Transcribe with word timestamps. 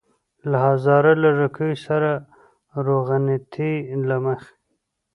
له 0.49 0.57
هزاره 0.67 1.11
لږکیو 1.23 1.75
سره 1.87 2.11
روغنيتۍ 2.85 3.73
له 4.07 4.17
مخې. 4.25 4.51